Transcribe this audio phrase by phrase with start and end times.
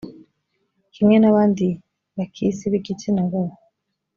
[0.93, 1.67] kimwe n’abandi
[2.17, 3.53] bakisi b’igitsina gabo